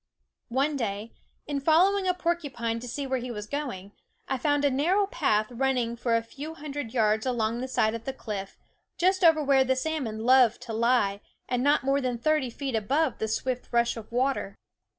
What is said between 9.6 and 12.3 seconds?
the salmon loved to lie, and not more THE WOODS * than